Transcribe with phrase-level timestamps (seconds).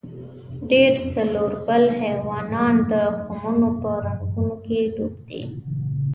[0.69, 5.43] ډېر څلوربول حیوانان د خمونو په رنګونو کې ډوب دي.